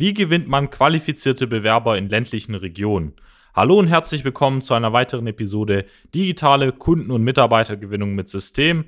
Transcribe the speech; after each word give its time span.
Wie 0.00 0.14
gewinnt 0.14 0.46
man 0.46 0.70
qualifizierte 0.70 1.48
Bewerber 1.48 1.98
in 1.98 2.08
ländlichen 2.08 2.54
Regionen? 2.54 3.14
Hallo 3.52 3.80
und 3.80 3.88
herzlich 3.88 4.22
willkommen 4.22 4.62
zu 4.62 4.74
einer 4.74 4.92
weiteren 4.92 5.26
Episode 5.26 5.86
Digitale 6.14 6.70
Kunden- 6.70 7.10
und 7.10 7.24
Mitarbeitergewinnung 7.24 8.14
mit 8.14 8.28
System. 8.28 8.84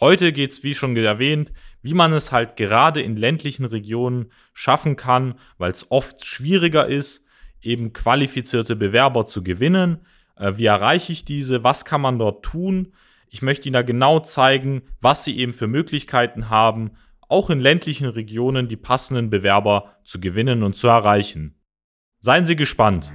Heute 0.00 0.32
geht 0.32 0.50
es, 0.50 0.64
wie 0.64 0.74
schon 0.74 0.96
erwähnt, 0.96 1.52
wie 1.80 1.94
man 1.94 2.12
es 2.12 2.32
halt 2.32 2.56
gerade 2.56 3.00
in 3.00 3.16
ländlichen 3.16 3.66
Regionen 3.66 4.32
schaffen 4.52 4.96
kann, 4.96 5.36
weil 5.58 5.70
es 5.70 5.92
oft 5.92 6.24
schwieriger 6.24 6.88
ist, 6.88 7.24
eben 7.62 7.92
qualifizierte 7.92 8.74
Bewerber 8.74 9.26
zu 9.26 9.44
gewinnen. 9.44 9.98
Äh, 10.34 10.54
wie 10.56 10.66
erreiche 10.66 11.12
ich 11.12 11.24
diese? 11.24 11.62
Was 11.62 11.84
kann 11.84 12.00
man 12.00 12.18
dort 12.18 12.44
tun? 12.44 12.94
Ich 13.28 13.42
möchte 13.42 13.68
Ihnen 13.68 13.74
da 13.74 13.82
genau 13.82 14.18
zeigen, 14.18 14.82
was 15.00 15.24
Sie 15.24 15.38
eben 15.38 15.54
für 15.54 15.68
Möglichkeiten 15.68 16.50
haben, 16.50 16.96
auch 17.28 17.50
in 17.50 17.60
ländlichen 17.60 18.08
Regionen 18.08 18.68
die 18.68 18.76
passenden 18.76 19.30
Bewerber 19.30 19.96
zu 20.04 20.20
gewinnen 20.20 20.62
und 20.62 20.76
zu 20.76 20.88
erreichen. 20.88 21.54
Seien 22.20 22.46
Sie 22.46 22.56
gespannt. 22.56 23.12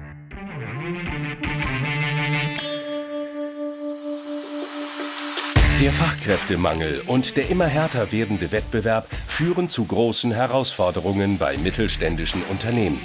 Der 5.81 5.91
Fachkräftemangel 5.91 7.01
und 7.07 7.35
der 7.35 7.49
immer 7.49 7.65
härter 7.65 8.13
werdende 8.13 8.53
Wettbewerb 8.53 9.05
führen 9.27 9.67
zu 9.67 9.83
großen 9.83 10.31
Herausforderungen 10.31 11.37
bei 11.37 11.57
mittelständischen 11.57 12.41
Unternehmen. 12.43 13.01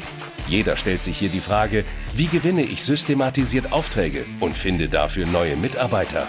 Jeder 0.48 0.76
stellt 0.76 1.02
sich 1.02 1.18
hier 1.18 1.28
die 1.28 1.40
Frage, 1.40 1.84
wie 2.14 2.26
gewinne 2.26 2.62
ich 2.62 2.84
systematisiert 2.84 3.72
Aufträge 3.72 4.24
und 4.38 4.56
finde 4.56 4.88
dafür 4.88 5.26
neue 5.26 5.56
Mitarbeiter? 5.56 6.28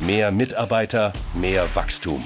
mehr 0.00 0.30
Mitarbeiter, 0.30 1.12
mehr 1.34 1.66
Wachstum. 1.74 2.22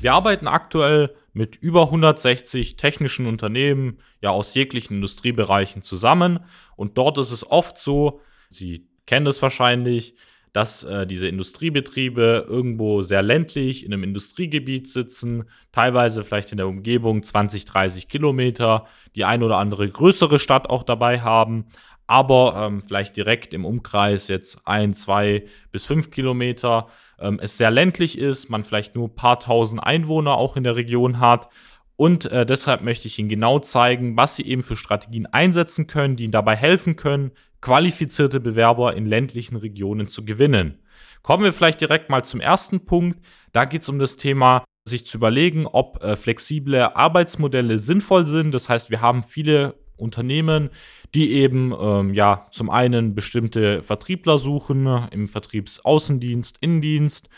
Wir 0.00 0.12
arbeiten 0.12 0.46
aktuell 0.46 1.14
mit 1.32 1.56
über 1.56 1.82
160 1.84 2.76
technischen 2.76 3.26
Unternehmen 3.26 3.98
ja 4.20 4.30
aus 4.30 4.54
jeglichen 4.54 4.94
Industriebereichen 4.94 5.82
zusammen 5.82 6.40
und 6.76 6.98
dort 6.98 7.18
ist 7.18 7.32
es 7.32 7.48
oft 7.50 7.78
so, 7.78 8.20
Sie 8.50 8.86
kennen 9.06 9.26
es 9.26 9.42
wahrscheinlich, 9.42 10.14
dass 10.52 10.82
äh, 10.84 11.06
diese 11.06 11.28
Industriebetriebe 11.28 12.46
irgendwo 12.48 13.02
sehr 13.02 13.22
ländlich 13.22 13.84
in 13.84 13.92
einem 13.92 14.04
Industriegebiet 14.04 14.88
sitzen, 14.88 15.44
teilweise 15.72 16.24
vielleicht 16.24 16.52
in 16.52 16.56
der 16.56 16.68
Umgebung 16.68 17.22
20, 17.22 17.64
30 17.64 18.08
Kilometer, 18.08 18.86
die 19.14 19.24
ein 19.24 19.42
oder 19.42 19.58
andere 19.58 19.88
größere 19.88 20.38
Stadt 20.38 20.68
auch 20.68 20.82
dabei 20.82 21.20
haben, 21.20 21.66
aber 22.08 22.54
ähm, 22.56 22.82
vielleicht 22.82 23.16
direkt 23.16 23.54
im 23.54 23.64
Umkreis 23.64 24.26
jetzt 24.28 24.58
ein, 24.64 24.94
zwei 24.94 25.44
bis 25.70 25.86
fünf 25.86 26.10
Kilometer 26.10 26.88
ähm, 27.20 27.38
es 27.40 27.58
sehr 27.58 27.70
ländlich 27.70 28.18
ist, 28.18 28.48
man 28.48 28.64
vielleicht 28.64 28.94
nur 28.94 29.08
ein 29.08 29.14
paar 29.14 29.38
tausend 29.38 29.82
Einwohner 29.82 30.34
auch 30.34 30.56
in 30.56 30.64
der 30.64 30.74
Region 30.74 31.20
hat. 31.20 31.48
Und 31.96 32.26
äh, 32.26 32.46
deshalb 32.46 32.82
möchte 32.82 33.08
ich 33.08 33.18
Ihnen 33.18 33.28
genau 33.28 33.58
zeigen, 33.58 34.16
was 34.16 34.36
Sie 34.36 34.46
eben 34.46 34.62
für 34.62 34.76
Strategien 34.76 35.26
einsetzen 35.26 35.86
können, 35.86 36.16
die 36.16 36.24
Ihnen 36.24 36.32
dabei 36.32 36.56
helfen 36.56 36.96
können, 36.96 37.32
qualifizierte 37.60 38.40
Bewerber 38.40 38.96
in 38.96 39.04
ländlichen 39.04 39.56
Regionen 39.56 40.08
zu 40.08 40.24
gewinnen. 40.24 40.78
Kommen 41.22 41.44
wir 41.44 41.52
vielleicht 41.52 41.80
direkt 41.80 42.08
mal 42.08 42.24
zum 42.24 42.40
ersten 42.40 42.86
Punkt. 42.86 43.20
Da 43.52 43.64
geht 43.64 43.82
es 43.82 43.88
um 43.88 43.98
das 43.98 44.16
Thema, 44.16 44.64
sich 44.88 45.04
zu 45.04 45.18
überlegen, 45.18 45.66
ob 45.66 46.02
äh, 46.02 46.16
flexible 46.16 46.94
Arbeitsmodelle 46.94 47.78
sinnvoll 47.78 48.24
sind. 48.24 48.52
Das 48.52 48.70
heißt, 48.70 48.88
wir 48.88 49.02
haben 49.02 49.22
viele 49.22 49.74
Unternehmen, 49.98 50.70
die 51.14 51.32
eben 51.32 51.74
ähm, 51.78 52.14
ja 52.14 52.46
zum 52.50 52.70
einen 52.70 53.14
bestimmte 53.14 53.82
Vertriebler 53.82 54.38
suchen 54.38 54.86
im 55.10 55.28
Vertriebsaußendienst, 55.28 56.56
Innendienst 56.60 57.28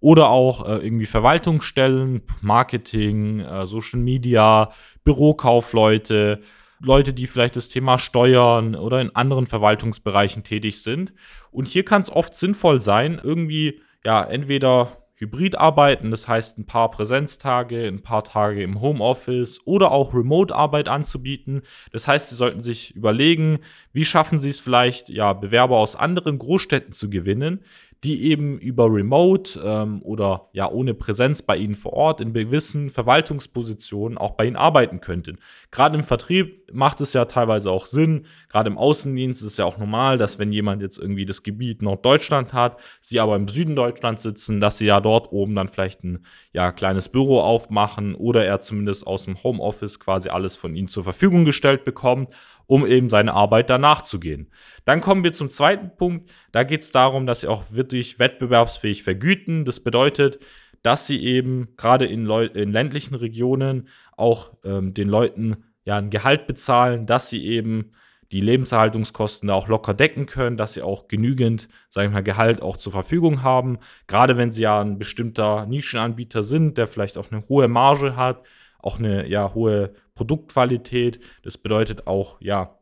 oder 0.00 0.30
auch 0.30 0.66
äh, 0.66 0.76
irgendwie 0.76 1.06
Verwaltungsstellen, 1.06 2.22
Marketing, 2.40 3.40
äh, 3.40 3.66
Social 3.66 4.00
Media, 4.00 4.70
Bürokaufleute 5.04 6.40
Leute, 6.80 7.12
die 7.12 7.26
vielleicht 7.26 7.56
das 7.56 7.68
Thema 7.68 7.98
Steuern 7.98 8.74
oder 8.74 9.00
in 9.00 9.14
anderen 9.14 9.46
Verwaltungsbereichen 9.46 10.44
tätig 10.44 10.82
sind. 10.82 11.12
Und 11.50 11.68
hier 11.68 11.84
kann 11.84 12.02
es 12.02 12.10
oft 12.10 12.34
sinnvoll 12.34 12.80
sein, 12.80 13.20
irgendwie 13.22 13.80
ja 14.04 14.22
entweder 14.22 15.05
hybrid 15.18 15.56
arbeiten, 15.56 16.10
das 16.10 16.28
heißt 16.28 16.58
ein 16.58 16.66
paar 16.66 16.90
Präsenztage, 16.90 17.86
ein 17.86 18.02
paar 18.02 18.22
Tage 18.22 18.62
im 18.62 18.80
Homeoffice 18.80 19.60
oder 19.64 19.90
auch 19.90 20.14
Remote-Arbeit 20.14 20.88
anzubieten. 20.88 21.62
Das 21.90 22.06
heißt, 22.06 22.28
Sie 22.28 22.36
sollten 22.36 22.60
sich 22.60 22.94
überlegen, 22.94 23.60
wie 23.92 24.04
schaffen 24.04 24.40
Sie 24.40 24.50
es 24.50 24.60
vielleicht, 24.60 25.08
ja, 25.08 25.32
Bewerber 25.32 25.78
aus 25.78 25.96
anderen 25.96 26.38
Großstädten 26.38 26.92
zu 26.92 27.08
gewinnen, 27.08 27.64
die 28.04 28.24
eben 28.24 28.58
über 28.58 28.92
Remote 28.92 29.60
ähm, 29.64 30.02
oder 30.02 30.48
ja 30.52 30.70
ohne 30.70 30.94
Präsenz 30.94 31.42
bei 31.42 31.56
Ihnen 31.56 31.74
vor 31.74 31.94
Ort 31.94 32.20
in 32.20 32.32
gewissen 32.32 32.90
Verwaltungspositionen 32.90 34.18
auch 34.18 34.32
bei 34.32 34.46
Ihnen 34.46 34.56
arbeiten 34.56 35.00
könnten. 35.00 35.38
Gerade 35.70 35.98
im 35.98 36.04
Vertrieb 36.04 36.70
macht 36.72 37.00
es 37.00 37.12
ja 37.14 37.24
teilweise 37.24 37.70
auch 37.70 37.86
Sinn, 37.86 38.26
gerade 38.48 38.68
im 38.68 38.78
Außendienst 38.78 39.42
ist 39.42 39.52
es 39.52 39.56
ja 39.56 39.64
auch 39.64 39.78
normal, 39.78 40.18
dass 40.18 40.38
wenn 40.38 40.52
jemand 40.52 40.82
jetzt 40.82 40.98
irgendwie 40.98 41.24
das 41.24 41.42
Gebiet 41.42 41.82
Norddeutschland 41.82 42.52
hat, 42.52 42.78
Sie 43.00 43.18
aber 43.18 43.34
im 43.36 43.48
Süden 43.48 43.76
Deutschlands 43.76 44.22
sitzen, 44.22 44.60
dass 44.60 44.78
Sie 44.78 44.86
ja 44.86 45.00
dort 45.00 45.32
oben 45.32 45.54
dann 45.54 45.68
vielleicht 45.68 46.04
ein 46.04 46.24
ja, 46.52 46.72
kleines 46.72 47.08
Büro 47.08 47.40
aufmachen 47.40 48.14
oder 48.14 48.44
er 48.44 48.60
zumindest 48.60 49.06
aus 49.06 49.24
dem 49.24 49.42
Homeoffice 49.42 50.00
quasi 50.00 50.28
alles 50.28 50.54
von 50.56 50.74
Ihnen 50.76 50.88
zur 50.88 51.04
Verfügung 51.04 51.44
gestellt 51.44 51.84
bekommt 51.84 52.34
um 52.66 52.86
eben 52.86 53.10
seine 53.10 53.34
Arbeit 53.34 53.70
danach 53.70 54.02
zu 54.02 54.20
gehen. 54.20 54.50
Dann 54.84 55.00
kommen 55.00 55.24
wir 55.24 55.32
zum 55.32 55.48
zweiten 55.48 55.96
Punkt. 55.96 56.30
Da 56.52 56.64
geht 56.64 56.82
es 56.82 56.90
darum, 56.90 57.26
dass 57.26 57.42
sie 57.42 57.48
auch 57.48 57.72
wirklich 57.72 58.18
wettbewerbsfähig 58.18 59.02
vergüten. 59.02 59.64
Das 59.64 59.80
bedeutet, 59.80 60.38
dass 60.82 61.06
sie 61.06 61.24
eben 61.24 61.68
gerade 61.76 62.06
in, 62.06 62.28
in, 62.28 62.72
ländlichen 62.72 63.14
Regionen 63.14 63.88
auch 64.16 64.52
ähm, 64.64 64.94
den 64.94 65.08
Leuten 65.08 65.64
ja 65.84 65.98
ein 65.98 66.10
Gehalt 66.10 66.46
bezahlen, 66.46 67.06
dass 67.06 67.30
sie 67.30 67.44
eben 67.44 67.92
die 68.32 68.40
Lebenserhaltungskosten 68.40 69.48
da 69.48 69.54
auch 69.54 69.68
locker 69.68 69.94
decken 69.94 70.26
können, 70.26 70.56
dass 70.56 70.74
sie 70.74 70.82
auch 70.82 71.08
genügend, 71.08 71.68
sage 71.90 72.08
ich 72.08 72.12
mal, 72.12 72.22
Gehalt 72.22 72.60
auch 72.60 72.76
zur 72.76 72.92
Verfügung 72.92 73.42
haben. 73.42 73.78
Gerade 74.08 74.36
wenn 74.36 74.52
sie 74.52 74.62
ja 74.62 74.80
ein 74.80 74.98
bestimmter 74.98 75.66
Nischenanbieter 75.66 76.42
sind, 76.42 76.76
der 76.76 76.88
vielleicht 76.88 77.18
auch 77.18 77.30
eine 77.30 77.46
hohe 77.48 77.68
Marge 77.68 78.16
hat, 78.16 78.44
auch 78.86 78.98
eine 78.98 79.28
ja 79.28 79.52
hohe 79.54 79.92
Produktqualität. 80.14 81.20
Das 81.42 81.58
bedeutet 81.58 82.06
auch, 82.06 82.40
ja, 82.40 82.76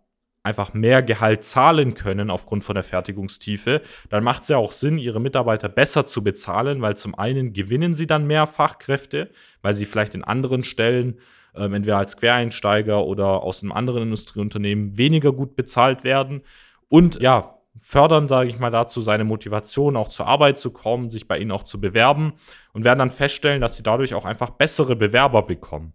einfach 0.44 0.74
mehr 0.74 1.02
Gehalt 1.02 1.42
zahlen 1.42 1.94
können 1.94 2.30
aufgrund 2.30 2.64
von 2.64 2.74
der 2.74 2.84
Fertigungstiefe, 2.84 3.80
dann 4.10 4.22
macht 4.22 4.42
es 4.42 4.50
ja 4.50 4.58
auch 4.58 4.72
Sinn, 4.72 4.98
ihre 4.98 5.20
Mitarbeiter 5.20 5.70
besser 5.70 6.04
zu 6.04 6.22
bezahlen, 6.22 6.82
weil 6.82 6.96
zum 6.98 7.14
einen 7.14 7.54
gewinnen 7.54 7.94
sie 7.94 8.06
dann 8.06 8.26
mehr 8.26 8.46
Fachkräfte, 8.46 9.30
weil 9.62 9.72
sie 9.72 9.86
vielleicht 9.86 10.14
in 10.14 10.22
anderen 10.22 10.62
Stellen, 10.62 11.18
äh, 11.54 11.64
entweder 11.64 11.96
als 11.96 12.18
Quereinsteiger 12.18 13.06
oder 13.06 13.42
aus 13.42 13.62
einem 13.62 13.72
anderen 13.72 14.02
Industrieunternehmen, 14.02 14.98
weniger 14.98 15.32
gut 15.32 15.56
bezahlt 15.56 16.04
werden. 16.04 16.42
Und 16.88 17.22
ja, 17.22 17.53
fördern, 17.78 18.28
sage 18.28 18.48
ich 18.48 18.58
mal, 18.58 18.70
dazu 18.70 19.02
seine 19.02 19.24
Motivation, 19.24 19.96
auch 19.96 20.08
zur 20.08 20.26
Arbeit 20.26 20.58
zu 20.58 20.70
kommen, 20.70 21.10
sich 21.10 21.26
bei 21.26 21.38
ihnen 21.38 21.50
auch 21.50 21.64
zu 21.64 21.80
bewerben 21.80 22.34
und 22.72 22.84
werden 22.84 23.00
dann 23.00 23.10
feststellen, 23.10 23.60
dass 23.60 23.76
sie 23.76 23.82
dadurch 23.82 24.14
auch 24.14 24.24
einfach 24.24 24.50
bessere 24.50 24.96
Bewerber 24.96 25.42
bekommen. 25.42 25.92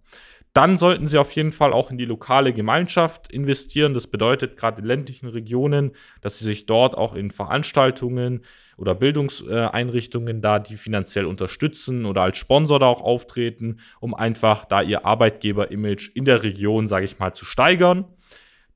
Dann 0.53 0.79
sollten 0.79 1.07
Sie 1.07 1.19
auf 1.19 1.31
jeden 1.33 1.51
Fall 1.51 1.73
auch 1.73 1.91
in 1.91 1.99
die 1.99 2.05
lokale 2.05 2.53
Gemeinschaft 2.53 3.31
investieren. 3.31 3.93
Das 3.93 4.07
bedeutet 4.07 4.57
gerade 4.57 4.81
in 4.81 4.87
ländlichen 4.87 5.27
Regionen, 5.27 5.91
dass 6.21 6.39
Sie 6.39 6.45
sich 6.45 6.65
dort 6.65 6.97
auch 6.97 7.13
in 7.13 7.29
Veranstaltungen 7.29 8.43
oder 8.75 8.95
Bildungseinrichtungen 8.95 10.41
da 10.41 10.57
die 10.57 10.77
finanziell 10.77 11.25
unterstützen 11.25 12.05
oder 12.05 12.23
als 12.23 12.37
Sponsor 12.37 12.79
da 12.79 12.87
auch 12.87 13.01
auftreten, 13.01 13.79
um 13.99 14.15
einfach 14.15 14.65
da 14.65 14.81
Ihr 14.81 15.05
Arbeitgeber-Image 15.05 16.11
in 16.15 16.25
der 16.25 16.41
Region, 16.41 16.87
sage 16.87 17.05
ich 17.05 17.19
mal, 17.19 17.33
zu 17.33 17.45
steigern. 17.45 18.05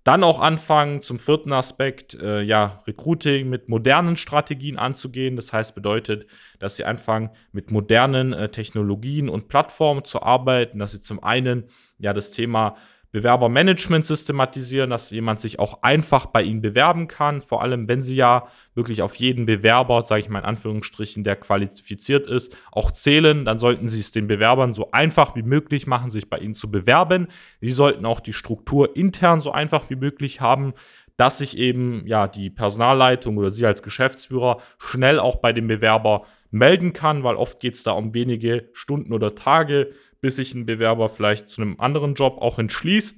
Dann 0.03 0.23
auch 0.25 0.41
anfangen 0.41 1.01
zum 1.01 1.17
vierten 1.17 1.53
Aspekt, 1.53 2.13
äh, 2.15 2.41
ja, 2.41 2.83
Recruiting 2.85 3.50
mit 3.50 3.69
modernen 3.69 4.17
Strategien 4.17 4.77
anzugehen. 4.77 5.38
Das 5.38 5.53
heißt, 5.53 5.75
bedeutet, 5.75 6.27
dass 6.59 6.75
sie 6.75 6.83
anfangen 6.83 7.29
mit 7.53 7.71
modernen 7.71 8.33
äh, 8.33 8.50
Technologien 8.50 9.29
und 9.29 9.47
Plattformen 9.47 10.03
zu 10.03 10.21
arbeiten, 10.21 10.79
dass 10.79 10.91
sie 10.91 11.00
zum 11.00 11.23
einen 11.23 11.65
ja 12.00 12.11
das 12.11 12.31
Thema 12.31 12.75
Bewerbermanagement 13.13 14.07
systematisieren, 14.07 14.89
dass 14.89 15.12
jemand 15.12 15.39
sich 15.39 15.60
auch 15.60 15.83
einfach 15.83 16.25
bei 16.25 16.42
Ihnen 16.42 16.62
bewerben 16.62 17.07
kann. 17.07 17.44
Vor 17.44 17.62
allem, 17.62 17.88
wenn 17.88 18.01
Sie 18.01 18.15
ja 18.15 18.48
wirklich 18.74 19.04
auf 19.04 19.13
jeden 19.15 19.45
Bewerber, 19.45 20.04
sage 20.04 20.21
ich 20.21 20.30
mal 20.30 20.39
in 20.39 20.45
Anführungsstrichen, 20.45 21.24
der 21.24 21.36
qualifiziert 21.36 22.27
ist, 22.27 22.57
auch 22.71 22.89
zählen, 22.89 23.45
dann 23.45 23.60
sollten 23.60 23.88
Sie 23.88 24.00
es 24.00 24.12
den 24.12 24.25
Bewerbern 24.25 24.74
so 24.74 24.89
einfach 24.92 25.36
wie 25.36 25.44
möglich 25.44 25.86
machen, 25.86 26.10
sich 26.10 26.27
bei 26.27 26.39
Ihnen 26.39 26.56
zu 26.56 26.71
bewerben. 26.71 27.27
Sie 27.62 27.71
sollten 27.71 28.07
auch 28.07 28.19
die 28.19 28.33
Struktur 28.33 28.95
intern 28.98 29.42
so 29.42 29.51
einfach 29.51 29.92
wie 29.92 29.95
möglich 29.95 30.42
haben, 30.42 30.74
dass 31.15 31.38
sich 31.38 31.56
eben 31.60 32.07
ja 32.07 32.27
die 32.27 32.50
Personalleitung 32.50 33.38
oder 33.38 33.51
Sie 33.51 33.68
als 33.68 33.83
Geschäftsführer 33.83 34.57
schnell 34.80 35.19
auch 35.19 35.36
bei 35.36 35.54
dem 35.54 35.68
Bewerber 35.68 36.25
melden 36.53 36.94
kann, 36.94 37.23
weil 37.23 37.35
oft 37.35 37.59
geht 37.59 37.75
es 37.75 37.83
da 37.83 37.91
um 37.91 38.13
wenige 38.13 38.69
Stunden 38.73 39.11
oder 39.11 39.35
Tage, 39.35 39.91
bis 40.21 40.38
sich 40.38 40.53
ein 40.53 40.65
Bewerber 40.65 41.09
vielleicht 41.09 41.50
zu 41.50 41.61
einem 41.61 41.79
anderen 41.79 42.13
Job 42.13 42.38
auch 42.39 42.59
entschließt 42.59 43.17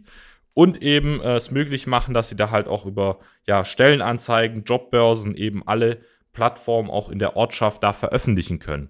und 0.56 0.82
eben 0.82 1.22
äh, 1.22 1.36
es 1.36 1.52
möglich 1.52 1.86
machen, 1.86 2.14
dass 2.14 2.30
sie 2.30 2.36
da 2.36 2.50
halt 2.50 2.68
auch 2.68 2.86
über 2.86 3.20
ja, 3.46 3.66
Stellenanzeigen, 3.66 4.64
Jobbörsen 4.64 5.36
eben 5.36 5.68
alle 5.68 6.00
Plattformen 6.34 6.90
auch 6.90 7.10
in 7.10 7.20
der 7.20 7.36
Ortschaft 7.36 7.84
da 7.84 7.94
veröffentlichen 7.94 8.60
können. 8.60 8.90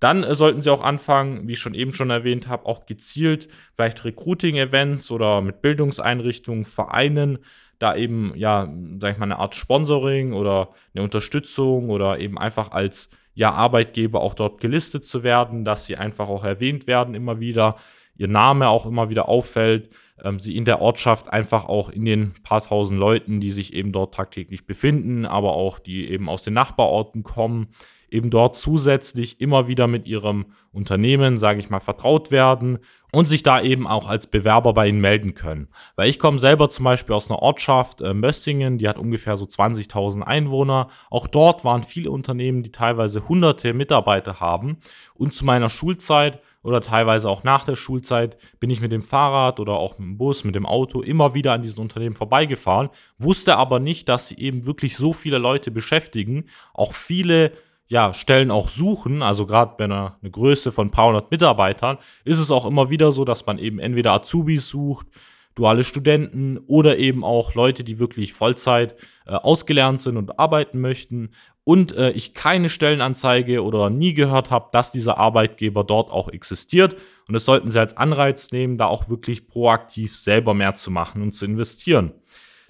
Dann 0.00 0.24
äh, 0.24 0.34
sollten 0.34 0.62
Sie 0.62 0.70
auch 0.70 0.82
anfangen, 0.82 1.46
wie 1.48 1.52
ich 1.52 1.58
schon 1.58 1.74
eben 1.74 1.92
schon 1.92 2.10
erwähnt 2.10 2.48
habe, 2.48 2.66
auch 2.66 2.86
gezielt 2.86 3.48
vielleicht 3.74 4.04
Recruiting-Events 4.04 5.10
oder 5.10 5.40
mit 5.42 5.62
Bildungseinrichtungen, 5.62 6.64
Vereinen, 6.64 7.38
da 7.78 7.94
eben, 7.94 8.32
ja, 8.36 8.72
sag 8.98 9.12
ich 9.12 9.18
mal, 9.18 9.26
eine 9.26 9.38
Art 9.38 9.54
Sponsoring 9.54 10.32
oder 10.32 10.70
eine 10.94 11.04
Unterstützung 11.04 11.90
oder 11.90 12.18
eben 12.18 12.38
einfach 12.38 12.72
als 12.72 13.10
ja, 13.36 13.52
Arbeitgeber 13.52 14.22
auch 14.22 14.34
dort 14.34 14.60
gelistet 14.60 15.04
zu 15.04 15.22
werden, 15.22 15.64
dass 15.64 15.84
sie 15.84 15.96
einfach 15.96 16.28
auch 16.30 16.42
erwähnt 16.42 16.86
werden 16.86 17.14
immer 17.14 17.38
wieder, 17.38 17.76
ihr 18.16 18.28
Name 18.28 18.68
auch 18.70 18.86
immer 18.86 19.10
wieder 19.10 19.28
auffällt, 19.28 19.90
ähm, 20.24 20.40
sie 20.40 20.56
in 20.56 20.64
der 20.64 20.80
Ortschaft 20.80 21.30
einfach 21.30 21.66
auch 21.66 21.90
in 21.90 22.06
den 22.06 22.32
paar 22.42 22.62
tausend 22.62 22.98
Leuten, 22.98 23.38
die 23.38 23.50
sich 23.50 23.74
eben 23.74 23.92
dort 23.92 24.14
tagtäglich 24.14 24.66
befinden, 24.66 25.26
aber 25.26 25.52
auch 25.52 25.78
die 25.78 26.08
eben 26.08 26.30
aus 26.30 26.44
den 26.44 26.54
Nachbarorten 26.54 27.24
kommen, 27.24 27.68
eben 28.10 28.30
dort 28.30 28.56
zusätzlich 28.56 29.38
immer 29.38 29.68
wieder 29.68 29.86
mit 29.86 30.08
ihrem 30.08 30.46
Unternehmen, 30.72 31.36
sage 31.36 31.60
ich 31.60 31.68
mal, 31.68 31.80
vertraut 31.80 32.30
werden 32.30 32.78
und 33.16 33.24
sich 33.24 33.42
da 33.42 33.62
eben 33.62 33.86
auch 33.86 34.08
als 34.08 34.26
Bewerber 34.26 34.74
bei 34.74 34.88
ihnen 34.88 35.00
melden 35.00 35.32
können. 35.32 35.68
Weil 35.94 36.10
ich 36.10 36.18
komme 36.18 36.38
selber 36.38 36.68
zum 36.68 36.84
Beispiel 36.84 37.14
aus 37.14 37.30
einer 37.30 37.40
Ortschaft, 37.40 38.02
äh, 38.02 38.12
Mössingen, 38.12 38.76
die 38.76 38.86
hat 38.90 38.98
ungefähr 38.98 39.38
so 39.38 39.46
20.000 39.46 40.20
Einwohner. 40.20 40.90
Auch 41.08 41.26
dort 41.26 41.64
waren 41.64 41.82
viele 41.82 42.10
Unternehmen, 42.10 42.62
die 42.62 42.72
teilweise 42.72 43.26
hunderte 43.26 43.72
Mitarbeiter 43.72 44.38
haben. 44.40 44.76
Und 45.14 45.32
zu 45.32 45.46
meiner 45.46 45.70
Schulzeit 45.70 46.42
oder 46.62 46.82
teilweise 46.82 47.30
auch 47.30 47.42
nach 47.42 47.64
der 47.64 47.76
Schulzeit 47.76 48.36
bin 48.60 48.68
ich 48.68 48.82
mit 48.82 48.92
dem 48.92 49.00
Fahrrad 49.00 49.60
oder 49.60 49.78
auch 49.78 49.98
mit 49.98 50.08
dem 50.08 50.18
Bus, 50.18 50.44
mit 50.44 50.54
dem 50.54 50.66
Auto 50.66 51.00
immer 51.00 51.32
wieder 51.32 51.54
an 51.54 51.62
diesen 51.62 51.80
Unternehmen 51.80 52.16
vorbeigefahren, 52.16 52.90
wusste 53.16 53.56
aber 53.56 53.80
nicht, 53.80 54.10
dass 54.10 54.28
sie 54.28 54.36
eben 54.36 54.66
wirklich 54.66 54.94
so 54.94 55.14
viele 55.14 55.38
Leute 55.38 55.70
beschäftigen, 55.70 56.50
auch 56.74 56.92
viele 56.92 57.52
ja, 57.88 58.12
Stellen 58.12 58.50
auch 58.50 58.68
suchen, 58.68 59.22
also 59.22 59.46
gerade 59.46 59.74
bei 59.78 59.84
einer 59.84 60.16
eine 60.20 60.30
Größe 60.30 60.72
von 60.72 60.88
ein 60.88 60.90
paar 60.90 61.08
hundert 61.08 61.30
Mitarbeitern, 61.30 61.98
ist 62.24 62.38
es 62.38 62.50
auch 62.50 62.66
immer 62.66 62.90
wieder 62.90 63.12
so, 63.12 63.24
dass 63.24 63.46
man 63.46 63.58
eben 63.58 63.78
entweder 63.78 64.12
Azubis 64.12 64.68
sucht, 64.68 65.06
duale 65.54 65.84
Studenten 65.84 66.58
oder 66.66 66.98
eben 66.98 67.24
auch 67.24 67.54
Leute, 67.54 67.82
die 67.82 67.98
wirklich 67.98 68.32
Vollzeit 68.34 68.96
äh, 69.26 69.32
ausgelernt 69.32 70.00
sind 70.00 70.16
und 70.16 70.38
arbeiten 70.38 70.80
möchten. 70.80 71.30
Und 71.64 71.92
äh, 71.96 72.10
ich 72.10 72.34
keine 72.34 72.68
Stellenanzeige 72.68 73.64
oder 73.64 73.90
nie 73.90 74.14
gehört 74.14 74.50
habe, 74.50 74.68
dass 74.72 74.92
dieser 74.92 75.18
Arbeitgeber 75.18 75.82
dort 75.82 76.12
auch 76.12 76.28
existiert. 76.28 76.94
Und 77.26 77.32
das 77.32 77.44
sollten 77.44 77.70
Sie 77.70 77.80
als 77.80 77.96
Anreiz 77.96 78.52
nehmen, 78.52 78.78
da 78.78 78.86
auch 78.86 79.08
wirklich 79.08 79.48
proaktiv 79.48 80.16
selber 80.16 80.54
mehr 80.54 80.74
zu 80.74 80.90
machen 80.90 81.22
und 81.22 81.32
zu 81.32 81.44
investieren. 81.44 82.12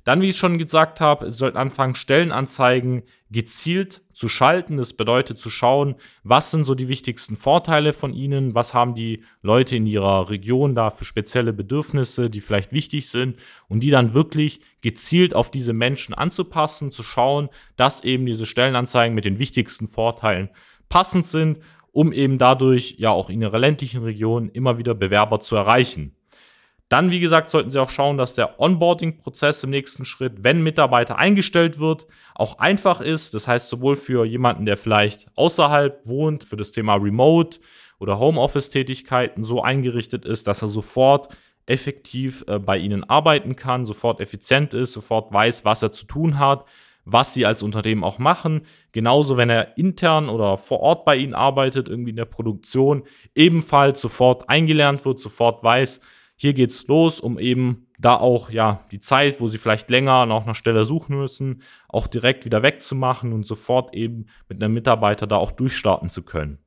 Dann, 0.06 0.20
wie 0.20 0.28
ich 0.28 0.36
schon 0.36 0.56
gesagt 0.56 1.00
habe, 1.00 1.28
Sie 1.32 1.36
sollten 1.36 1.56
anfangen, 1.56 1.96
Stellenanzeigen 1.96 3.02
gezielt 3.28 4.02
zu 4.12 4.28
schalten. 4.28 4.76
Das 4.76 4.92
bedeutet 4.92 5.36
zu 5.36 5.50
schauen, 5.50 5.96
was 6.22 6.52
sind 6.52 6.62
so 6.62 6.76
die 6.76 6.86
wichtigsten 6.86 7.34
Vorteile 7.34 7.92
von 7.92 8.14
Ihnen, 8.14 8.54
was 8.54 8.72
haben 8.72 8.94
die 8.94 9.24
Leute 9.42 9.74
in 9.74 9.84
Ihrer 9.84 10.30
Region 10.30 10.76
da 10.76 10.90
für 10.90 11.04
spezielle 11.04 11.52
Bedürfnisse, 11.52 12.30
die 12.30 12.40
vielleicht 12.40 12.70
wichtig 12.70 13.08
sind 13.08 13.36
und 13.66 13.80
die 13.80 13.90
dann 13.90 14.14
wirklich 14.14 14.60
gezielt 14.80 15.34
auf 15.34 15.50
diese 15.50 15.72
Menschen 15.72 16.14
anzupassen, 16.14 16.92
zu 16.92 17.02
schauen, 17.02 17.48
dass 17.76 18.04
eben 18.04 18.26
diese 18.26 18.46
Stellenanzeigen 18.46 19.12
mit 19.12 19.24
den 19.24 19.40
wichtigsten 19.40 19.88
Vorteilen 19.88 20.50
passend 20.88 21.26
sind, 21.26 21.58
um 21.90 22.12
eben 22.12 22.38
dadurch 22.38 22.94
ja 22.98 23.10
auch 23.10 23.28
in 23.28 23.42
Ihrer 23.42 23.58
ländlichen 23.58 24.04
Region 24.04 24.50
immer 24.50 24.78
wieder 24.78 24.94
Bewerber 24.94 25.40
zu 25.40 25.56
erreichen. 25.56 26.15
Dann, 26.88 27.10
wie 27.10 27.18
gesagt, 27.18 27.50
sollten 27.50 27.70
Sie 27.70 27.80
auch 27.80 27.90
schauen, 27.90 28.16
dass 28.16 28.34
der 28.34 28.60
Onboarding-Prozess 28.60 29.64
im 29.64 29.70
nächsten 29.70 30.04
Schritt, 30.04 30.44
wenn 30.44 30.62
Mitarbeiter 30.62 31.18
eingestellt 31.18 31.80
wird, 31.80 32.06
auch 32.34 32.60
einfach 32.60 33.00
ist. 33.00 33.34
Das 33.34 33.48
heißt, 33.48 33.68
sowohl 33.68 33.96
für 33.96 34.24
jemanden, 34.24 34.66
der 34.66 34.76
vielleicht 34.76 35.26
außerhalb 35.34 36.06
wohnt, 36.06 36.44
für 36.44 36.56
das 36.56 36.70
Thema 36.70 36.94
Remote 36.94 37.58
oder 37.98 38.20
Homeoffice-Tätigkeiten 38.20 39.42
so 39.42 39.62
eingerichtet 39.62 40.24
ist, 40.24 40.46
dass 40.46 40.62
er 40.62 40.68
sofort 40.68 41.28
effektiv 41.66 42.44
äh, 42.46 42.60
bei 42.60 42.78
Ihnen 42.78 43.02
arbeiten 43.02 43.56
kann, 43.56 43.84
sofort 43.84 44.20
effizient 44.20 44.72
ist, 44.72 44.92
sofort 44.92 45.32
weiß, 45.32 45.64
was 45.64 45.82
er 45.82 45.90
zu 45.90 46.06
tun 46.06 46.38
hat, 46.38 46.64
was 47.04 47.34
Sie 47.34 47.46
als 47.46 47.64
Unternehmen 47.64 48.04
auch 48.04 48.18
machen. 48.18 48.62
Genauso, 48.92 49.36
wenn 49.36 49.50
er 49.50 49.76
intern 49.76 50.28
oder 50.28 50.56
vor 50.56 50.80
Ort 50.80 51.04
bei 51.04 51.16
Ihnen 51.16 51.34
arbeitet, 51.34 51.88
irgendwie 51.88 52.10
in 52.10 52.16
der 52.16 52.24
Produktion, 52.26 53.02
ebenfalls 53.34 54.00
sofort 54.00 54.48
eingelernt 54.48 55.04
wird, 55.04 55.18
sofort 55.18 55.64
weiß, 55.64 56.00
hier 56.36 56.52
geht's 56.52 56.86
los, 56.86 57.18
um 57.18 57.38
eben 57.38 57.86
da 57.98 58.14
auch 58.14 58.50
ja 58.50 58.80
die 58.90 59.00
Zeit, 59.00 59.40
wo 59.40 59.48
sie 59.48 59.58
vielleicht 59.58 59.90
länger 59.90 60.26
nach 60.26 60.44
einer 60.44 60.54
Stelle 60.54 60.84
suchen 60.84 61.16
müssen, 61.16 61.62
auch 61.88 62.06
direkt 62.06 62.44
wieder 62.44 62.62
wegzumachen 62.62 63.32
und 63.32 63.46
sofort 63.46 63.94
eben 63.94 64.26
mit 64.48 64.62
einem 64.62 64.74
Mitarbeiter 64.74 65.26
da 65.26 65.36
auch 65.36 65.50
durchstarten 65.50 66.10
zu 66.10 66.22
können. 66.22 66.58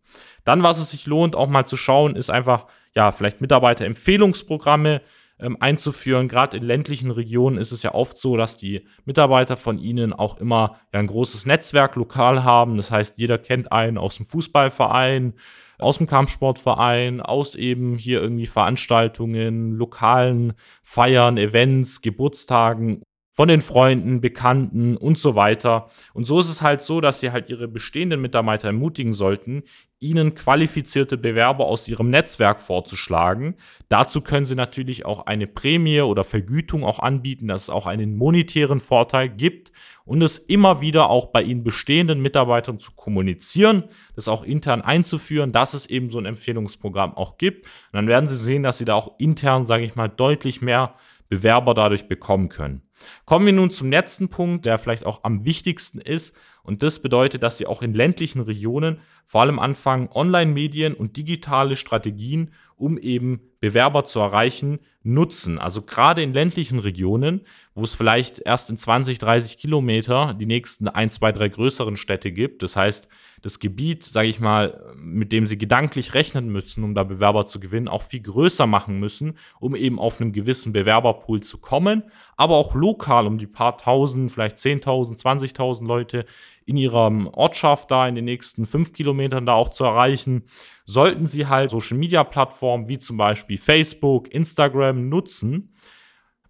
Dann, 0.44 0.64
was 0.64 0.80
es 0.80 0.92
sich 0.92 1.06
lohnt, 1.06 1.36
auch 1.36 1.48
mal 1.48 1.66
zu 1.66 1.78
schauen, 1.78 2.16
ist 2.16 2.32
einfach 2.32 2.66
ja 2.96 3.12
vielleicht 3.12 3.42
Mitarbeiterempfehlungsprogramme 3.42 5.02
ähm, 5.40 5.58
einzuführen. 5.60 6.28
Gerade 6.28 6.58
in 6.58 6.64
ländlichen 6.64 7.12
Regionen 7.12 7.58
ist 7.58 7.72
es 7.72 7.84
ja 7.84 7.94
oft 7.94 8.18
so, 8.18 8.36
dass 8.38 8.58
die 8.58 8.86
Mitarbeiter 9.06 9.58
von 9.58 9.78
ihnen 9.78 10.14
auch 10.14 10.38
immer 10.38 10.80
ja 10.92 11.00
ein 11.00 11.08
großes 11.08 11.46
Netzwerk 11.46 11.96
lokal 11.96 12.44
haben. 12.44 12.78
Das 12.78 12.90
heißt, 12.90 13.20
jeder 13.20 13.38
kennt 13.38 13.72
einen 13.72 13.98
aus 14.00 14.18
dem 14.18 14.26
Fußballverein 14.26 15.36
aus 15.80 15.98
dem 15.98 16.08
Kampfsportverein, 16.08 17.22
aus 17.22 17.56
eben 17.56 17.98
hier 17.98 18.22
irgendwie 18.22 18.48
Veranstaltungen, 18.48 19.74
lokalen 19.74 20.54
Feiern, 20.84 21.38
Events, 21.38 22.02
Geburtstagen 22.02 23.02
von 23.40 23.48
den 23.48 23.62
Freunden, 23.62 24.20
Bekannten 24.20 24.98
und 24.98 25.18
so 25.18 25.34
weiter. 25.34 25.88
Und 26.14 26.28
so 26.28 26.42
ist 26.42 26.50
es 26.50 26.62
halt 26.62 26.82
so, 26.82 27.00
dass 27.00 27.22
sie 27.22 27.32
halt 27.32 27.50
ihre 27.50 27.70
bestehenden 27.70 28.22
Mitarbeiter 28.22 28.68
ermutigen 28.68 29.14
sollten, 29.14 29.64
ihnen 30.02 30.36
qualifizierte 30.36 31.18
Bewerber 31.18 31.66
aus 31.66 31.88
ihrem 31.88 32.10
Netzwerk 32.10 32.60
vorzuschlagen. 32.60 33.56
Dazu 33.88 34.20
können 34.20 34.46
sie 34.46 34.56
natürlich 34.56 35.06
auch 35.06 35.26
eine 35.26 35.48
Prämie 35.48 36.02
oder 36.02 36.26
Vergütung 36.26 36.84
auch 36.84 37.00
anbieten, 37.00 37.48
dass 37.48 37.64
es 37.64 37.70
auch 37.70 37.88
einen 37.88 38.18
monetären 38.18 38.82
Vorteil 38.82 39.30
gibt 39.30 39.72
und 40.10 40.24
es 40.24 40.40
immer 40.40 40.82
wieder 40.82 41.12
auch 41.12 41.28
bei 41.28 41.44
ihnen 41.44 41.64
bestehenden 41.64 42.20
Mitarbeitern 42.20 42.80
zu 42.80 42.94
kommunizieren, 42.94 43.84
das 44.16 44.28
auch 44.28 44.42
intern 44.42 44.82
einzuführen, 44.82 45.52
dass 45.52 45.76
es 45.76 45.86
eben 45.86 46.10
so 46.10 46.18
ein 46.18 46.26
Empfehlungsprogramm 46.26 47.14
auch 47.14 47.38
gibt. 47.38 47.68
Und 47.68 47.94
dann 47.94 48.08
werden 48.08 48.28
sie 48.28 48.36
sehen, 48.36 48.64
dass 48.64 48.80
sie 48.80 48.86
da 48.86 48.96
auch 48.96 49.20
intern, 49.20 49.68
sage 49.68 49.84
ich 49.84 49.96
mal, 49.96 50.08
deutlich 50.08 50.64
mehr 50.64 50.96
Bewerber 51.28 51.76
dadurch 51.76 52.08
bekommen 52.08 52.50
können. 52.50 52.82
Kommen 53.26 53.46
wir 53.46 53.54
nun 53.54 53.70
zum 53.70 53.92
letzten 53.92 54.30
Punkt, 54.30 54.66
der 54.66 54.80
vielleicht 54.80 55.06
auch 55.06 55.24
am 55.24 55.46
wichtigsten 55.46 56.02
ist. 56.02 56.36
Und 56.64 56.82
das 56.82 57.04
bedeutet, 57.04 57.44
dass 57.44 57.60
Sie 57.60 57.68
auch 57.68 57.84
in 57.84 57.94
ländlichen 57.94 58.42
Regionen 58.42 59.02
vor 59.28 59.42
allem 59.42 59.60
anfangen, 59.60 60.10
Online-Medien 60.12 60.96
und 60.96 61.18
digitale 61.18 61.76
Strategien 61.76 62.52
um 62.78 62.98
eben 62.98 63.49
Bewerber 63.60 64.06
zu 64.06 64.20
erreichen, 64.20 64.80
nutzen. 65.04 65.58
Also 65.58 65.82
gerade 65.82 66.22
in 66.22 66.34
ländlichen 66.34 66.80
Regionen, 66.80 67.42
wo 67.74 67.84
es 67.84 67.96
vielleicht 67.96 68.40
erst 68.40 68.70
in 68.70 68.78
20, 68.78 69.18
30 69.20 69.58
Kilometer 69.58 70.34
die 70.34 70.46
nächsten 70.46 70.88
ein, 70.88 71.10
zwei, 71.10 71.32
drei 71.32 71.48
größeren 71.48 71.96
Städte 71.96 72.32
gibt. 72.32 72.64
Das 72.64 72.76
heißt, 72.76 73.08
das 73.42 73.60
Gebiet, 73.60 74.04
sage 74.04 74.28
ich 74.28 74.40
mal, 74.40 74.94
mit 74.98 75.32
dem 75.32 75.48
sie 75.48 75.58
gedanklich 75.58 76.14
rechnen 76.14 76.50
müssen, 76.50 76.84
um 76.84 76.94
da 76.94 77.04
Bewerber 77.04 77.46
zu 77.46 77.60
gewinnen, 77.60 77.88
auch 77.88 78.04
viel 78.04 78.22
größer 78.22 78.68
machen 78.68 79.00
müssen, 79.00 79.38
um 79.60 79.76
eben 79.76 80.00
auf 80.00 80.20
einen 80.20 80.34
gewissen 80.34 80.74
Bewerberpool 80.74 81.42
zu 81.42 81.58
kommen, 81.58 82.04
aber 82.36 82.56
auch 82.56 82.76
lokal, 82.76 83.28
um 83.28 83.38
die 83.38 83.48
paar 83.48 83.78
tausend, 83.78 84.32
vielleicht 84.32 84.58
10.000, 84.58 85.22
20.000 85.22 85.86
Leute 85.86 86.26
in 86.66 86.78
ihrer 86.78 87.12
Ortschaft 87.34 87.90
da 87.92 88.08
in 88.08 88.16
den 88.16 88.26
nächsten 88.26 88.66
fünf 88.66 88.94
Kilometern 88.94 89.46
da 89.46 89.54
auch 89.54 89.70
zu 89.70 89.86
erreichen, 89.86 90.44
sollten 90.86 91.26
sie 91.26 91.48
halt 91.48 91.72
Social 91.72 91.98
Media 91.98 92.24
Plattformen 92.24 92.88
wie 92.88 93.00
zum 93.00 93.18
Beispiel 93.18 93.49
Facebook, 93.58 94.34
Instagram 94.34 95.10
nutzen. 95.10 95.74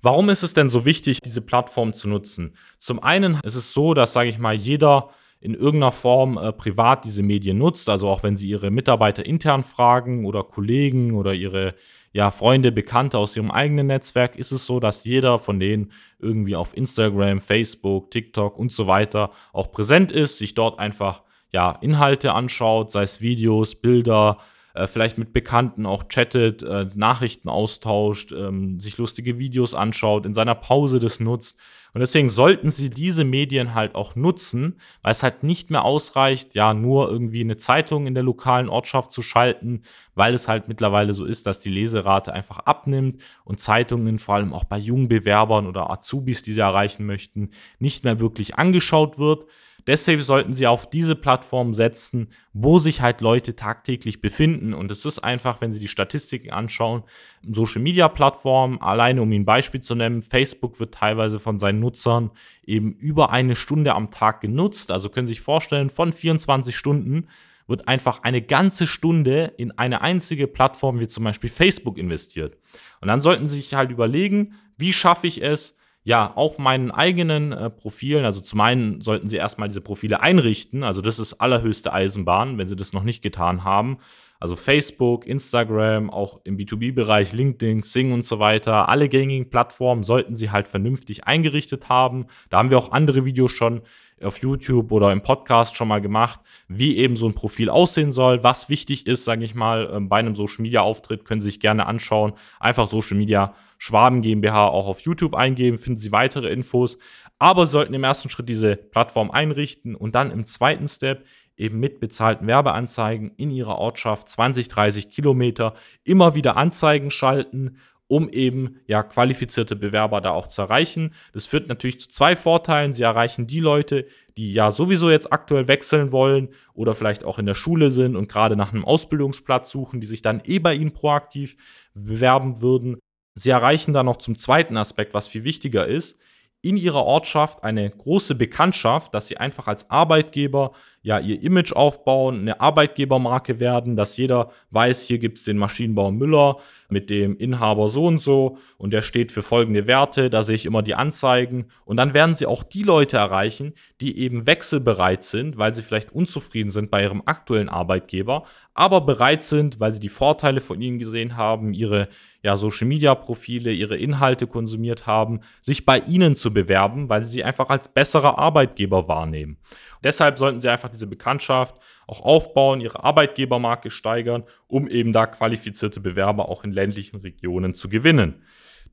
Warum 0.01 0.29
ist 0.29 0.43
es 0.43 0.53
denn 0.53 0.69
so 0.69 0.85
wichtig, 0.85 1.19
diese 1.21 1.41
Plattform 1.41 1.93
zu 1.93 2.07
nutzen? 2.07 2.55
Zum 2.79 3.03
einen 3.03 3.39
ist 3.43 3.55
es 3.55 3.73
so, 3.73 3.93
dass, 3.93 4.13
sage 4.13 4.29
ich 4.29 4.39
mal, 4.39 4.55
jeder 4.55 5.09
in 5.41 5.53
irgendeiner 5.53 5.91
Form 5.91 6.37
äh, 6.37 6.51
privat 6.51 7.05
diese 7.05 7.23
Medien 7.23 7.57
nutzt, 7.57 7.89
also 7.89 8.09
auch 8.09 8.23
wenn 8.23 8.35
sie 8.35 8.49
ihre 8.49 8.71
Mitarbeiter 8.71 9.25
intern 9.25 9.63
fragen 9.63 10.25
oder 10.25 10.43
Kollegen 10.43 11.15
oder 11.15 11.33
ihre 11.33 11.75
ja, 12.11 12.31
Freunde, 12.31 12.71
Bekannte 12.71 13.17
aus 13.17 13.37
ihrem 13.37 13.51
eigenen 13.51 13.87
Netzwerk, 13.87 14.35
ist 14.35 14.51
es 14.51 14.65
so, 14.65 14.79
dass 14.79 15.05
jeder 15.05 15.39
von 15.39 15.59
denen 15.59 15.91
irgendwie 16.19 16.55
auf 16.55 16.75
Instagram, 16.75 17.39
Facebook, 17.39 18.11
TikTok 18.11 18.57
und 18.57 18.71
so 18.71 18.87
weiter 18.87 19.31
auch 19.53 19.71
präsent 19.71 20.11
ist, 20.11 20.37
sich 20.37 20.55
dort 20.55 20.79
einfach 20.79 21.23
ja, 21.51 21.71
Inhalte 21.81 22.33
anschaut, 22.33 22.91
sei 22.91 23.03
es 23.03 23.21
Videos, 23.21 23.75
Bilder, 23.75 24.39
äh, 24.79 24.87
vielleicht 24.87 25.17
mit 25.17 25.33
Bekannten 25.33 25.85
auch 25.85 26.07
chattet, 26.07 26.63
äh, 26.63 26.87
Nachrichten 26.95 27.49
austauscht, 27.49 28.31
ähm, 28.31 28.79
sich 28.79 28.97
lustige 28.97 29.37
Videos 29.37 29.73
anschaut, 29.73 30.25
in 30.25 30.33
seiner 30.33 30.55
Pause 30.55 30.99
das 30.99 31.19
nutzt. 31.19 31.57
Und 31.93 32.01
deswegen 32.01 32.29
sollten 32.29 32.71
sie 32.71 32.89
diese 32.89 33.23
Medien 33.23 33.73
halt 33.73 33.95
auch 33.95 34.15
nutzen, 34.15 34.79
weil 35.01 35.11
es 35.11 35.23
halt 35.23 35.43
nicht 35.43 35.71
mehr 35.71 35.83
ausreicht, 35.83 36.53
ja, 36.53 36.73
nur 36.73 37.09
irgendwie 37.09 37.41
eine 37.41 37.57
Zeitung 37.57 38.05
in 38.05 38.13
der 38.13 38.23
lokalen 38.23 38.69
Ortschaft 38.69 39.11
zu 39.11 39.21
schalten, 39.21 39.81
weil 40.13 40.33
es 40.33 40.47
halt 40.47 40.67
mittlerweile 40.67 41.13
so 41.13 41.25
ist, 41.25 41.47
dass 41.47 41.59
die 41.59 41.71
Leserate 41.71 42.31
einfach 42.31 42.59
abnimmt 42.59 43.21
und 43.43 43.59
Zeitungen, 43.59 44.19
vor 44.19 44.35
allem 44.35 44.53
auch 44.53 44.65
bei 44.65 44.77
jungen 44.77 45.07
Bewerbern 45.07 45.65
oder 45.67 45.89
Azubis, 45.89 46.43
die 46.43 46.53
sie 46.53 46.61
erreichen 46.61 47.05
möchten, 47.05 47.49
nicht 47.79 48.03
mehr 48.03 48.19
wirklich 48.19 48.55
angeschaut 48.55 49.17
wird. 49.17 49.45
Deshalb 49.87 50.21
sollten 50.21 50.53
sie 50.53 50.67
auf 50.67 50.89
diese 50.89 51.15
Plattform 51.15 51.73
setzen, 51.73 52.29
wo 52.53 52.79
sich 52.79 53.01
halt 53.01 53.21
Leute 53.21 53.55
tagtäglich 53.55 54.21
befinden. 54.21 54.73
Und 54.73 54.91
es 54.91 55.05
ist 55.05 55.19
einfach, 55.19 55.61
wenn 55.61 55.73
sie 55.73 55.79
die 55.79 55.87
Statistiken 55.87 56.51
anschauen, 56.51 57.03
Social 57.49 57.81
Media 57.81 58.07
Plattformen, 58.07 58.81
alleine 58.81 59.21
um 59.21 59.31
Ihnen 59.31 59.43
ein 59.43 59.45
Beispiel 59.45 59.81
zu 59.81 59.95
nennen, 59.95 60.21
Facebook 60.21 60.79
wird 60.79 60.93
teilweise 60.93 61.39
von 61.39 61.59
seinen 61.59 61.79
Nutzern 61.79 62.31
eben 62.65 62.93
über 62.93 63.31
eine 63.31 63.55
Stunde 63.55 63.95
am 63.95 64.11
Tag 64.11 64.41
genutzt. 64.41 64.91
Also 64.91 65.09
können 65.09 65.27
Sie 65.27 65.33
sich 65.33 65.41
vorstellen, 65.41 65.89
von 65.89 66.13
24 66.13 66.75
Stunden 66.75 67.27
wird 67.67 67.87
einfach 67.87 68.23
eine 68.23 68.41
ganze 68.41 68.87
Stunde 68.87 69.53
in 69.57 69.71
eine 69.77 70.01
einzige 70.01 70.47
Plattform 70.47 70.99
wie 70.99 71.07
zum 71.07 71.23
Beispiel 71.23 71.49
Facebook 71.49 71.97
investiert. 71.97 72.57
Und 72.99 73.07
dann 73.07 73.21
sollten 73.21 73.45
Sie 73.45 73.57
sich 73.57 73.73
halt 73.75 73.91
überlegen, 73.91 74.55
wie 74.77 74.91
schaffe 74.91 75.27
ich 75.27 75.43
es, 75.43 75.77
ja, 76.09 76.33
auf 76.33 76.57
meinen 76.57 76.89
eigenen 76.89 77.51
äh, 77.51 77.69
Profilen, 77.69 78.25
also 78.25 78.41
zum 78.41 78.59
einen 78.61 78.99
sollten 78.99 79.27
Sie 79.27 79.37
erstmal 79.37 79.67
diese 79.67 79.79
Profile 79.79 80.21
einrichten, 80.21 80.83
also 80.83 81.03
das 81.03 81.19
ist 81.19 81.35
allerhöchste 81.35 81.93
Eisenbahn, 81.93 82.57
wenn 82.57 82.67
Sie 82.67 82.75
das 82.75 82.93
noch 82.93 83.03
nicht 83.03 83.21
getan 83.21 83.63
haben. 83.63 83.99
Also 84.39 84.55
Facebook, 84.55 85.27
Instagram, 85.27 86.09
auch 86.09 86.39
im 86.45 86.57
B2B-Bereich, 86.57 87.33
LinkedIn, 87.33 87.83
Sing 87.83 88.13
und 88.13 88.25
so 88.25 88.39
weiter, 88.39 88.87
alle 88.87 89.09
gängigen 89.09 89.49
Plattformen 89.49 90.03
sollten 90.03 90.33
Sie 90.33 90.49
halt 90.49 90.67
vernünftig 90.67 91.25
eingerichtet 91.25 91.89
haben. 91.89 92.27
Da 92.49 92.59
haben 92.59 92.69
wir 92.69 92.77
auch 92.77 92.93
andere 92.93 93.25
Videos 93.25 93.51
schon 93.51 93.81
auf 94.23 94.37
YouTube 94.39 94.91
oder 94.91 95.11
im 95.11 95.21
Podcast 95.21 95.75
schon 95.75 95.87
mal 95.87 96.01
gemacht, 96.01 96.39
wie 96.67 96.97
eben 96.97 97.15
so 97.15 97.27
ein 97.27 97.35
Profil 97.35 97.69
aussehen 97.69 98.11
soll, 98.11 98.43
was 98.43 98.69
wichtig 98.69 99.07
ist, 99.07 99.25
sage 99.25 99.43
ich 99.43 99.55
mal, 99.55 99.89
ähm, 99.93 100.09
bei 100.09 100.19
einem 100.19 100.35
Social 100.35 100.61
Media 100.61 100.81
Auftritt, 100.81 101.25
können 101.25 101.41
Sie 101.41 101.49
sich 101.49 101.59
gerne 101.59 101.85
anschauen. 101.85 102.33
Einfach 102.59 102.87
Social 102.87 103.17
Media 103.17 103.53
Schwaben 103.77 104.21
GmbH 104.21 104.67
auch 104.67 104.87
auf 104.87 104.99
YouTube 105.01 105.35
eingeben, 105.35 105.77
finden 105.77 105.99
Sie 105.99 106.11
weitere 106.11 106.49
Infos. 106.49 106.97
Aber 107.39 107.65
sollten 107.65 107.93
im 107.93 108.03
ersten 108.03 108.29
Schritt 108.29 108.49
diese 108.49 108.75
Plattform 108.75 109.31
einrichten 109.31 109.95
und 109.95 110.13
dann 110.15 110.31
im 110.31 110.45
zweiten 110.45 110.87
Step 110.87 111.25
eben 111.57 111.79
mit 111.79 111.99
bezahlten 111.99 112.47
Werbeanzeigen 112.47 113.31
in 113.37 113.51
Ihrer 113.51 113.77
Ortschaft 113.77 114.29
20, 114.29 114.67
30 114.67 115.09
Kilometer 115.09 115.73
immer 116.03 116.35
wieder 116.35 116.57
Anzeigen 116.57 117.11
schalten 117.11 117.77
um 118.09 118.27
eben 118.27 118.79
ja 118.87 119.03
qualifizierte 119.03 119.75
Bewerber 119.75 120.19
da 120.19 120.31
auch 120.31 120.47
zu 120.47 120.63
erreichen. 120.63 121.13
Das 121.31 121.45
führt 121.45 121.69
natürlich 121.69 122.01
zu 122.01 122.09
zwei 122.09 122.35
Vorteilen. 122.35 122.95
Sie 122.95 123.03
erreichen 123.03 123.45
die 123.45 123.59
Leute, 123.59 124.07
die 124.35 124.51
ja 124.51 124.71
sowieso 124.71 125.11
jetzt 125.11 125.31
aktuell 125.31 125.67
wechseln 125.67 126.11
wollen 126.11 126.49
oder 126.73 126.95
vielleicht 126.95 127.23
auch 127.23 127.37
in 127.37 127.45
der 127.45 127.53
Schule 127.53 127.91
sind 127.91 128.15
und 128.15 128.27
gerade 128.27 128.55
nach 128.55 128.73
einem 128.73 128.83
Ausbildungsplatz 128.83 129.69
suchen, 129.69 130.01
die 130.01 130.07
sich 130.07 130.23
dann 130.23 130.41
eh 130.43 130.57
bei 130.57 130.73
ihnen 130.73 130.91
proaktiv 130.91 131.55
bewerben 131.93 132.61
würden. 132.61 132.97
Sie 133.35 133.51
erreichen 133.51 133.93
dann 133.93 134.07
noch 134.07 134.17
zum 134.17 134.35
zweiten 134.35 134.75
Aspekt, 134.75 135.13
was 135.13 135.27
viel 135.27 135.43
wichtiger 135.43 135.85
ist, 135.85 136.19
in 136.61 136.77
ihrer 136.77 137.05
Ortschaft 137.05 137.63
eine 137.63 137.89
große 137.89 138.35
Bekanntschaft, 138.35 139.13
dass 139.13 139.27
sie 139.27 139.37
einfach 139.37 139.67
als 139.67 139.89
Arbeitgeber 139.89 140.73
ja 141.09 141.17
ihr 141.17 141.41
Image 141.41 141.73
aufbauen, 141.73 142.41
eine 142.41 142.61
Arbeitgebermarke 142.61 143.59
werden, 143.59 143.95
dass 143.95 144.15
jeder 144.15 144.51
weiß, 144.69 145.01
hier 145.01 145.17
gibt 145.17 145.39
es 145.39 145.43
den 145.43 145.57
Maschinenbau 145.57 146.11
Müller 146.11 146.57
mit 146.87 147.09
dem 147.09 147.35
Inhaber 147.35 147.87
so 147.87 148.05
und 148.05 148.21
so 148.21 148.57
und 148.77 148.93
der 148.93 149.01
steht 149.01 149.31
für 149.31 149.41
folgende 149.41 149.87
Werte, 149.87 150.29
da 150.29 150.43
sehe 150.43 150.55
ich 150.55 150.67
immer 150.67 150.83
die 150.83 150.93
Anzeigen 150.93 151.65
und 151.85 151.97
dann 151.97 152.13
werden 152.13 152.35
sie 152.35 152.45
auch 152.45 152.61
die 152.61 152.83
Leute 152.83 153.17
erreichen, 153.17 153.73
die 154.01 154.19
eben 154.19 154.45
wechselbereit 154.45 155.23
sind, 155.23 155.57
weil 155.57 155.73
sie 155.73 155.81
vielleicht 155.81 156.11
unzufrieden 156.11 156.69
sind 156.69 156.91
bei 156.91 157.01
ihrem 157.01 157.23
aktuellen 157.25 157.69
Arbeitgeber, 157.69 158.43
aber 158.75 159.01
bereit 159.01 159.43
sind, 159.43 159.79
weil 159.79 159.91
sie 159.91 159.99
die 159.99 160.09
Vorteile 160.09 160.61
von 160.61 160.79
ihnen 160.79 160.99
gesehen 160.99 161.37
haben, 161.37 161.73
ihre 161.73 162.07
ja, 162.43 162.55
Social 162.55 162.87
Media 162.87 163.15
Profile, 163.15 163.71
ihre 163.71 163.97
Inhalte 163.97 164.47
konsumiert 164.47 165.07
haben, 165.07 165.41
sich 165.61 165.85
bei 165.85 165.99
ihnen 165.99 166.35
zu 166.35 166.53
bewerben, 166.53 167.09
weil 167.09 167.23
sie 167.23 167.29
sie 167.29 167.43
einfach 167.43 167.69
als 167.69 167.89
bessere 167.89 168.37
Arbeitgeber 168.37 169.07
wahrnehmen. 169.07 169.57
Deshalb 170.03 170.37
sollten 170.37 170.61
sie 170.61 170.69
einfach 170.69 170.89
diese 170.89 171.07
Bekanntschaft 171.07 171.75
auch 172.07 172.21
aufbauen, 172.21 172.81
ihre 172.81 173.03
Arbeitgebermarke 173.03 173.89
steigern, 173.89 174.43
um 174.67 174.87
eben 174.87 175.13
da 175.13 175.25
qualifizierte 175.25 175.99
Bewerber 175.99 176.49
auch 176.49 176.63
in 176.63 176.71
ländlichen 176.71 177.17
Regionen 177.17 177.73
zu 177.73 177.89
gewinnen. 177.89 178.41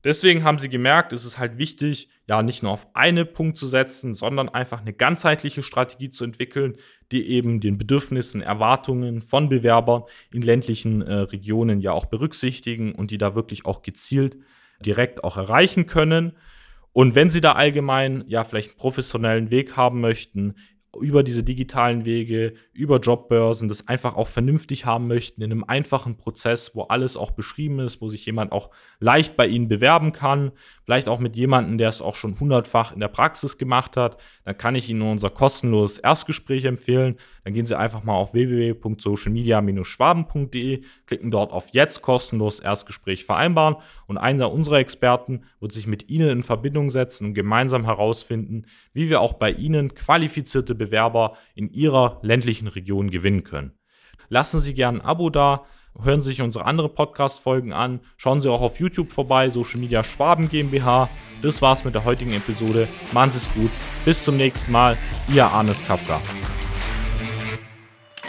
Deswegen 0.03 0.43
haben 0.43 0.59
sie 0.59 0.69
gemerkt, 0.69 1.11
es 1.11 1.25
ist 1.25 1.39
halt 1.39 1.57
wichtig, 1.57 2.09
ja, 2.29 2.43
nicht 2.43 2.61
nur 2.61 2.71
auf 2.71 2.87
einen 2.95 3.31
Punkt 3.31 3.57
zu 3.57 3.67
setzen, 3.67 4.13
sondern 4.13 4.47
einfach 4.47 4.81
eine 4.81 4.93
ganzheitliche 4.93 5.63
Strategie 5.63 6.09
zu 6.09 6.23
entwickeln, 6.23 6.75
die 7.11 7.27
eben 7.29 7.61
den 7.61 7.77
Bedürfnissen, 7.77 8.41
Erwartungen 8.41 9.21
von 9.21 9.49
Bewerbern 9.49 10.03
in 10.31 10.41
ländlichen 10.41 11.01
äh, 11.01 11.13
Regionen 11.13 11.79
ja 11.81 11.93
auch 11.93 12.05
berücksichtigen 12.05 12.93
und 12.93 13.11
die 13.11 13.17
da 13.17 13.33
wirklich 13.33 13.65
auch 13.65 13.81
gezielt 13.81 14.37
direkt 14.85 15.23
auch 15.23 15.37
erreichen 15.37 15.87
können. 15.87 16.33
Und 16.93 17.15
wenn 17.15 17.29
Sie 17.29 17.41
da 17.41 17.53
allgemein 17.53 18.23
ja 18.27 18.43
vielleicht 18.43 18.69
einen 18.69 18.77
professionellen 18.77 19.51
Weg 19.51 19.75
haben 19.75 20.01
möchten, 20.01 20.55
über 21.01 21.23
diese 21.23 21.43
digitalen 21.43 22.05
Wege, 22.05 22.53
über 22.73 22.99
Jobbörsen, 22.99 23.67
das 23.67 23.87
einfach 23.87 24.15
auch 24.15 24.27
vernünftig 24.27 24.85
haben 24.85 25.07
möchten, 25.07 25.41
in 25.41 25.51
einem 25.51 25.63
einfachen 25.63 26.17
Prozess, 26.17 26.75
wo 26.75 26.83
alles 26.83 27.17
auch 27.17 27.31
beschrieben 27.31 27.79
ist, 27.79 28.01
wo 28.01 28.09
sich 28.09 28.25
jemand 28.25 28.51
auch 28.51 28.69
leicht 28.99 29.37
bei 29.37 29.47
Ihnen 29.47 29.67
bewerben 29.67 30.11
kann, 30.11 30.51
vielleicht 30.83 31.09
auch 31.09 31.19
mit 31.19 31.35
jemandem, 31.35 31.77
der 31.77 31.89
es 31.89 32.01
auch 32.01 32.15
schon 32.15 32.39
hundertfach 32.39 32.93
in 32.93 32.99
der 32.99 33.07
Praxis 33.07 33.57
gemacht 33.57 33.97
hat, 33.97 34.17
dann 34.45 34.57
kann 34.57 34.75
ich 34.75 34.89
Ihnen 34.89 35.01
unser 35.01 35.29
kostenloses 35.29 35.99
Erstgespräch 35.99 36.65
empfehlen. 36.65 37.17
Dann 37.47 37.53
gehen 37.53 37.65
Sie 37.65 37.79
einfach 37.79 38.03
mal 38.03 38.15
auf 38.15 38.33
www.socialmedia-schwaben.de, 38.33 40.81
klicken 41.05 41.31
dort 41.31 41.53
auf 41.53 41.69
Jetzt 41.71 42.01
kostenlos 42.01 42.59
Erstgespräch 42.59 43.23
vereinbaren 43.23 43.77
und 44.05 44.17
einer 44.17 44.51
unserer 44.51 44.79
Experten 44.79 45.43
wird 45.61 45.71
sich 45.71 45.87
mit 45.87 46.09
Ihnen 46.09 46.27
in 46.27 46.43
Verbindung 46.43 46.89
setzen 46.89 47.27
und 47.27 47.35
gemeinsam 47.35 47.85
herausfinden, 47.85 48.65
wie 48.91 49.09
wir 49.09 49.21
auch 49.21 49.31
bei 49.31 49.49
Ihnen 49.49 49.95
qualifizierte 49.95 50.75
Bewerber 50.75 51.37
in 51.55 51.71
Ihrer 51.71 52.19
ländlichen 52.21 52.67
Region 52.67 53.11
gewinnen 53.11 53.45
können. 53.45 53.71
Lassen 54.27 54.59
Sie 54.59 54.73
gerne 54.73 54.99
ein 54.99 55.05
Abo 55.05 55.29
da, 55.29 55.63
hören 56.03 56.21
Sie 56.21 56.31
sich 56.31 56.41
unsere 56.41 56.65
anderen 56.65 56.93
Podcast-Folgen 56.93 57.71
an, 57.71 58.01
schauen 58.17 58.41
Sie 58.41 58.51
auch 58.51 58.61
auf 58.61 58.81
YouTube 58.81 59.13
vorbei, 59.13 59.49
Social 59.49 59.79
Media 59.79 60.03
Schwaben 60.03 60.49
GmbH. 60.49 61.07
Das 61.41 61.61
war's 61.61 61.85
mit 61.85 61.95
der 61.95 62.03
heutigen 62.03 62.33
Episode. 62.33 62.89
Machen 63.13 63.31
Sie 63.31 63.37
es 63.37 63.47
gut. 63.53 63.71
Bis 64.03 64.25
zum 64.25 64.35
nächsten 64.35 64.73
Mal. 64.73 64.97
Ihr 65.33 65.45
Arnes 65.45 65.81
Kafka. 65.87 66.19